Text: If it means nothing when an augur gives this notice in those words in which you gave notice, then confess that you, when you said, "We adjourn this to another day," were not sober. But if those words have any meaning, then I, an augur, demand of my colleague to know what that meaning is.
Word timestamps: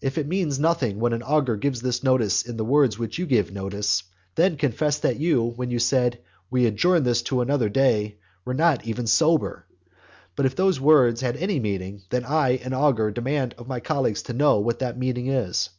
If 0.00 0.16
it 0.16 0.28
means 0.28 0.60
nothing 0.60 1.00
when 1.00 1.12
an 1.12 1.24
augur 1.24 1.56
gives 1.56 1.82
this 1.82 2.04
notice 2.04 2.42
in 2.42 2.56
those 2.56 2.68
words 2.68 2.94
in 2.94 3.00
which 3.00 3.18
you 3.18 3.26
gave 3.26 3.50
notice, 3.50 4.04
then 4.36 4.56
confess 4.56 4.98
that 4.98 5.18
you, 5.18 5.42
when 5.42 5.72
you 5.72 5.80
said, 5.80 6.20
"We 6.52 6.66
adjourn 6.66 7.02
this 7.02 7.20
to 7.22 7.40
another 7.40 7.68
day," 7.68 8.18
were 8.44 8.54
not 8.54 8.84
sober. 9.08 9.66
But 10.36 10.46
if 10.46 10.54
those 10.54 10.78
words 10.78 11.22
have 11.22 11.34
any 11.34 11.58
meaning, 11.58 12.02
then 12.10 12.24
I, 12.24 12.58
an 12.62 12.74
augur, 12.74 13.10
demand 13.10 13.56
of 13.58 13.66
my 13.66 13.80
colleague 13.80 14.14
to 14.18 14.32
know 14.32 14.60
what 14.60 14.78
that 14.78 14.96
meaning 14.96 15.26
is. 15.26 15.70